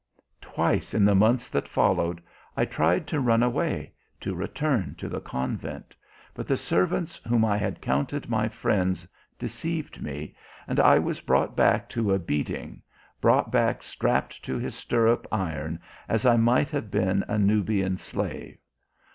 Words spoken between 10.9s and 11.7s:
was brought